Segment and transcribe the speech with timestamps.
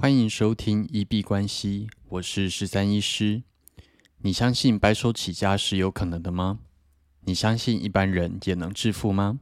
[0.00, 3.42] 欢迎收听一币关系，我是十三医师。
[4.18, 6.60] 你相信白手起家是有可能的吗？
[7.22, 9.40] 你相信一般人也能致富吗？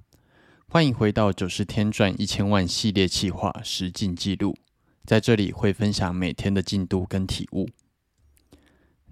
[0.66, 4.56] 欢迎回到九十天赚一千万系列企划实进记录，
[5.04, 7.68] 在这里会分享每天的进度跟体悟。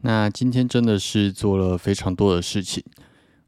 [0.01, 2.83] 那今天真的是做了非常多的事情，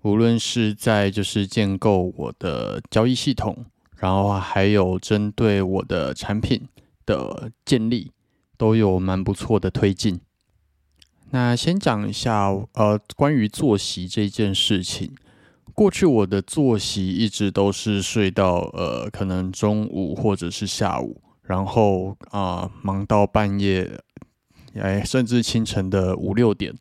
[0.02, 3.64] 无论是在就是建构我的交易系统，
[3.96, 6.68] 然后还有针对我的产品。
[7.06, 8.10] 的建立
[8.58, 10.20] 都有蛮不错的推进。
[11.30, 15.12] 那先讲一下，呃，关于作息这件事情。
[15.74, 24.00] 过去我的作息一直都是睡到呃，可能中午或者是下午，然后啊，忙到半夜，
[24.74, 26.72] 哎，甚至清晨的五六点，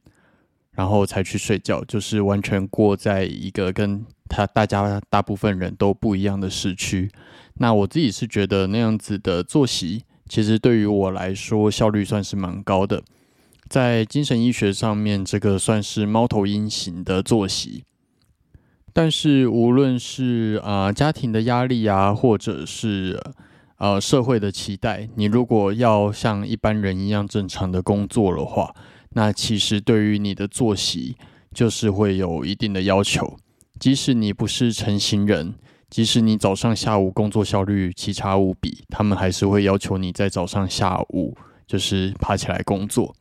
[0.71, 7.11] 然后才去睡觉，就是完全过在一个跟他大家大部分人都不一样的时区。
[7.55, 10.05] 那我自己是觉得那样子的作息。
[10.27, 13.03] 其实对于我来说，效率算是蛮高的。
[13.69, 17.83] 在精神医学上面，这个算是猫头鹰型的作息。
[18.93, 23.21] 但是无论是啊家庭的压力啊，或者是
[23.77, 28.73] 呃社会的期待，你如果要像一般人一样正常的工作的话，
[29.09, 31.17] 那其实对于你的作息
[31.53, 33.37] 就是会有一定的要求。
[33.79, 35.55] 即使你不是成型人。
[35.95, 41.33] 即使你早上、下午工作效率奇差无比，他们还是会要求你在早上、下午
[41.65, 43.15] 就是爬起来工作。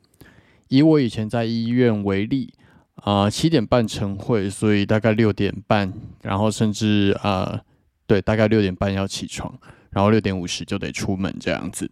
[0.66, 2.52] 以我以前在医院为例，
[2.96, 7.60] 啊，七点半晨会，所以大概六点半，然后甚至啊，
[8.08, 9.56] 对，大概六点半要起床，
[9.90, 11.88] 然后六点五十就得出门这样子，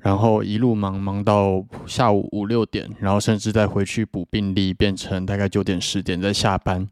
[0.00, 6.88] 然后一路忙忙到下午五六点，然后甚至再回去补病历，变成大概九点十点再下班。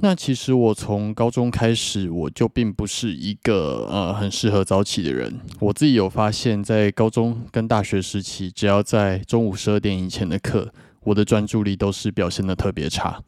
[0.00, 5.38] 那其实我从高中开始，我就并不是一个呃很适合早起的人。
[5.60, 10.72] 我自己有发现，在高中跟大学时期，只要在中午十二点以前的课，
[11.04, 13.22] 我的专注力都是表现的特别差。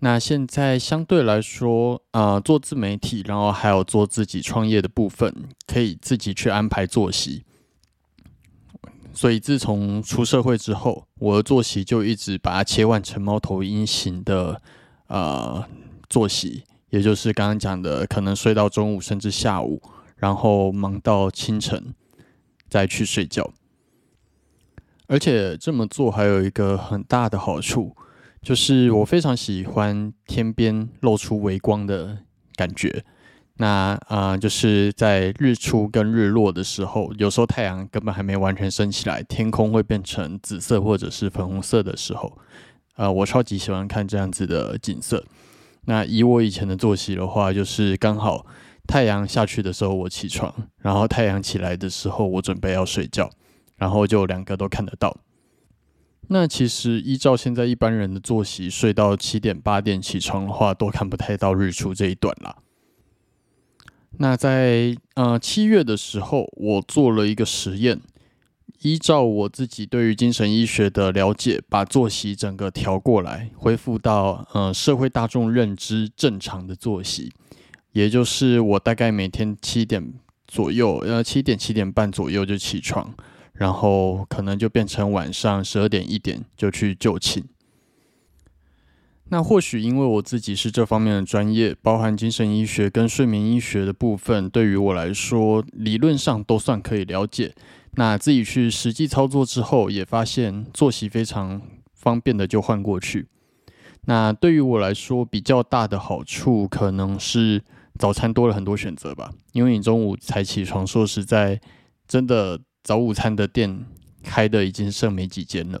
[0.00, 5.32] 那现在相对来说，啊，做自媒体，然后还有做自己创业的部分，
[5.66, 7.44] 可以自己去安排作息。
[9.12, 14.62] 所以自从出社会之后，我的作息就一直把它切换成猫头鹰型的
[15.08, 15.64] 呃
[16.08, 19.82] 作息，也就是刚刚讲的，可能睡到中午甚至下午，
[20.16, 21.94] 然后忙到清晨
[22.68, 23.52] 再去睡觉。
[25.06, 27.96] 而且这么做还有一个很大的好处，
[28.40, 32.18] 就是我非常喜欢天边露出微光的
[32.54, 33.04] 感觉。
[33.60, 42.38] 那啊，就是在日出跟日落的时候，有时候太阳根本还没完全升起来，天空会变成紫色或者是粉红色的时候，
[42.96, 45.22] 呃，我超级喜欢看这样子的景色。
[45.84, 48.46] 那以我以前的作息的话，就是刚好
[48.86, 53.28] 太阳下去的时候我起床，然后太阳起来的时候我准备要睡觉，
[53.76, 55.14] 然后就两个都看得到。
[56.28, 62.56] 那其实依照现在一般人的作息，睡到七点八点起床的话，都看不太到日出这一段啦。
[64.18, 68.00] 那在呃七月的时候，我做了一个实验，
[68.82, 77.32] 依照我自己对于精神医学的了解，把作息整个调过来，恢复到呃社会大众认知正常的作息，
[77.92, 80.12] 也就是我大概每天七点
[80.46, 83.14] 左右，呃七点七点半左右就起床，
[83.54, 87.42] 然后可能就变成晚上十二点一点就去就寝。
[89.32, 97.54] 那或许因为我自己是这方面的专业，包含精神医学跟睡眠医学的部分，对于我来说理论上都算可以了解。
[97.92, 101.62] 那自己去实际操作之后，也发现作息非常
[101.94, 103.28] 方便的就换过去。
[104.06, 107.62] 那对于我来说比较大的好处，可能是
[108.00, 109.30] 早餐多了很多选择吧。
[109.52, 111.60] 因为你中午才起床，说实在，
[112.08, 113.86] 真的早午餐的店
[114.24, 115.80] 开的已经剩没几间了。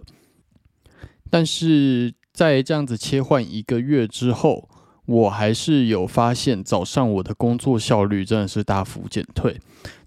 [1.28, 2.14] 但是。
[2.32, 4.68] 在这样子切换一个月之后，
[5.06, 9.58] 我还是有发现早上我的工作效率真的是大幅减退。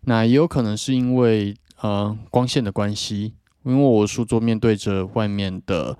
[0.06, 3.34] 那也有可能是因为呃光线的关系，
[3.64, 5.97] 因为我书桌面对着外面的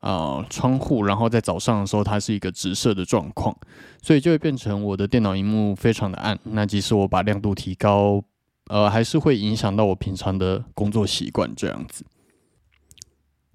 [0.00, 3.56] 呃窗户，然后在早上的时候它是一个直射的状况，
[4.02, 6.38] 所以就会变成我的电脑荧幕非常的暗。
[6.44, 8.22] 那即使我把亮度提高，
[8.68, 12.04] 呃还是会影响到我平常的工作习惯这样子。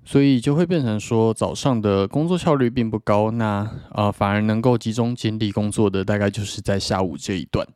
[0.04, 7.68] 所以就会变成说，早上的工作效率并不高，那呃反而能够集中精力工作的，大概就是在下午这一段。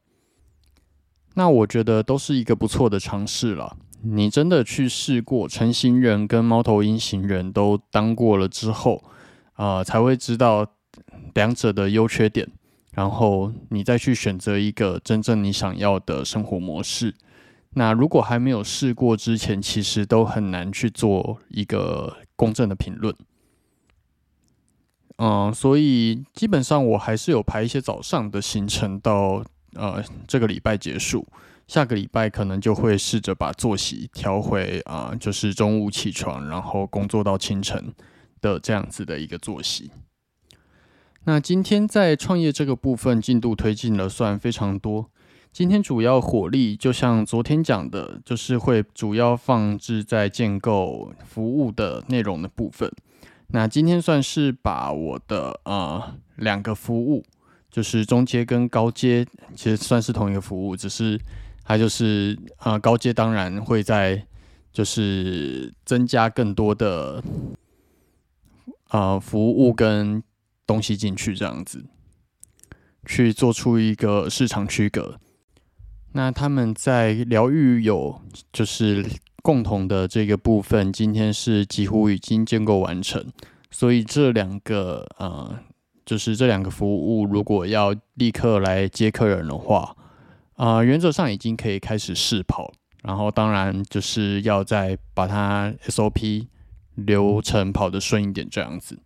[1.36, 3.78] 那我觉得都是一个不错的尝试了。
[4.02, 9.04] 你真的去试过成型人跟猫头鹰型人都当过了之后，
[9.54, 10.66] 啊才会知道
[11.34, 12.48] 两者的优缺点，
[12.94, 17.14] 然后你再去选择一个真正你想要的生活模式。
[17.78, 23.14] 那如果还没有试过之前，其实都很难去做一个公正的评论。
[25.18, 29.44] 嗯，所以基本上我还是有排一些早上的行程到
[29.74, 31.28] 呃这个礼拜结束，
[31.68, 37.94] 下个礼拜可能就会试着把作息调回啊，就是中午起床，然后工作到清晨
[38.40, 39.92] 的这样子的一个作息。
[41.26, 45.10] 那今天在创业这个部分进度推进了算非常多。
[45.56, 52.92] 今天主要火力就像昨天讲的，就是会主要放置在建构服务的内容的部分。
[53.48, 57.24] 那今天算是把我的呃两个服务，
[57.72, 59.26] 就是中阶跟高阶，
[59.56, 61.18] 其实算是同一个服务，只是
[61.64, 64.28] 它就是呃高阶当然会在
[64.74, 67.24] 就是增加更多的
[68.90, 70.22] 呃服务跟
[70.68, 71.86] 东西进去这样子，
[73.06, 75.18] 去做出一个市场区隔。
[76.16, 78.20] 那他们在疗愈有
[78.52, 79.06] 就是。
[79.46, 83.24] 共同的这个部分，今天是几乎已经建构完成，
[83.70, 85.60] 所以这两个呃，
[86.04, 89.96] 就是这两个服务，如果要立刻来接客人的话，
[90.56, 92.74] 啊，原则上已经可以开始试跑，
[93.04, 96.48] 然后当然就是要再把它 SOP
[96.96, 98.98] 流程跑得顺一点这样子。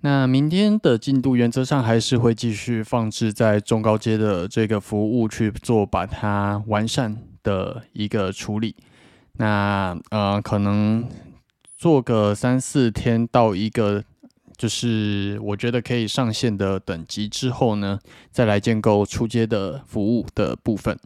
[0.00, 7.16] 那明天的进度原则上还是会继续放置在中高阶的这个服务去做，把它完善。
[7.46, 8.74] 的一个处理，
[9.34, 11.08] 那呃，可能
[11.76, 14.02] 做个三四天到一个，
[14.56, 18.00] 就是我觉得可以上线的等级之后呢，
[18.32, 20.98] 再来建构出街的服务的部分。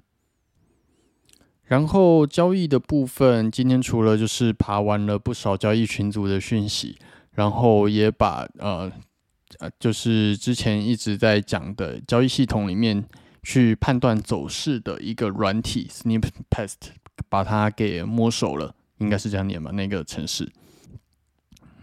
[1.64, 6.96] 然后交易的部分，今天除了就是爬完了不少交易群组的讯息，
[7.40, 8.92] 然后也把呃
[9.60, 13.04] 呃，就是之前一直在讲的交易系统里面。
[13.42, 16.75] 去判断走势的一个软体 Snippest，
[17.31, 19.70] 把它给摸熟了，应该是这样念吧？
[19.70, 20.52] 那个城市。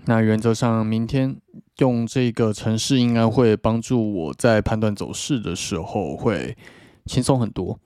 [0.06, 1.36] 那原则上，明天
[1.80, 6.56] 用这个城市应该会帮助我在判断走势的时候会
[7.08, 7.80] 轻松很多。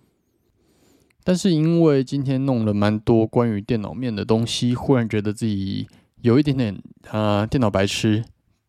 [1.24, 5.88] 但是因为今天弄了蛮多关于电脑面的东西，忽然觉得自己
[6.22, 8.24] 有一点点啊电脑白痴。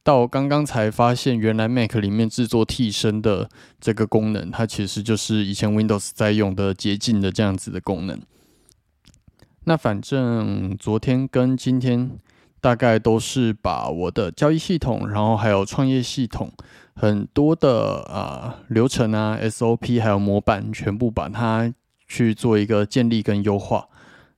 [0.04, 3.48] 到刚刚才发现，原来 Mac 里面制作替身的
[3.80, 8.20] 这个功能，它其实就是以前 Windows 在用的捷径的这样子的功能。
[9.62, 12.18] 那反正昨天跟今天
[12.60, 16.52] 大概都是把我的交易系统，然后还有创业系统
[16.96, 21.72] 很多的啊流程啊 SOP 还有模板，全部把它
[22.08, 23.86] 去做一个建立跟优化。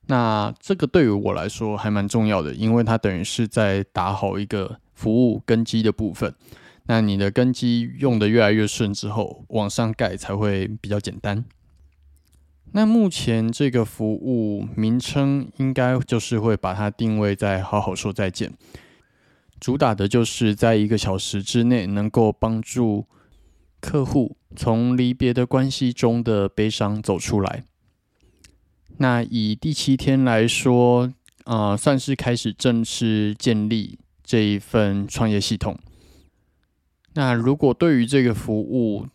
[0.07, 4.79] 那这个对于我来说还蛮重要的，因为它等于是在打好一个。
[4.95, 6.33] 服务根基的部分，
[6.85, 11.45] 那你的根基用的越来越顺之后，往上盖才会比较简单。
[12.71, 18.53] 那目前这个服务名称应该就是会把它定位在“好好说再见”，
[19.59, 23.09] 主打的就是在一个小时之内能够帮助
[23.81, 27.65] 客户从离别的关系中的悲伤走出来。
[28.99, 31.13] 那以第七天来说，
[31.45, 33.99] 呃，算是开始正式建立。
[34.27, 35.79] 这一份创业系统。
[37.13, 39.07] 那如果对于这个服务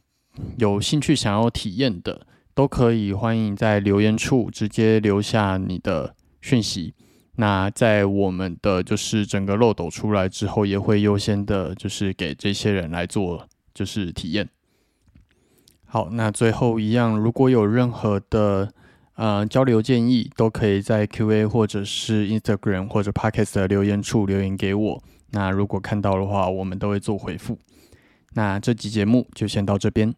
[0.58, 6.94] 有兴趣想要体验的，都可以欢迎在留言处直接留下你的讯息。
[7.38, 14.48] 那在我们的就是整个漏斗出来之后，也会优先的，就是给这些人来做就是体验。
[15.86, 18.72] 好，那最后一样，如果有任何的。
[19.20, 25.04] 呃，交流建议都可以在 Q&A 或者是 Instagram 或者 Podcast 的留言处留言给我。
[25.32, 27.60] 那如果看到的话，我们都会做回复。
[28.36, 30.16] 那这集节目就先到这边。